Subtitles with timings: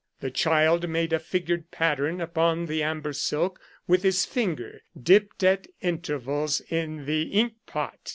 [0.19, 5.67] The child made a figured pattern upon the amber silk with his finger, dipped at
[5.79, 8.09] intervals in the ink pot.